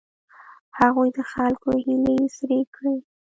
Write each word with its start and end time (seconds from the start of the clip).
هغوی 0.79 1.09
د 1.17 1.19
خلکو 1.31 1.69
هیلې 1.83 2.17
سړې 2.37 2.61
کړې. 2.75 2.97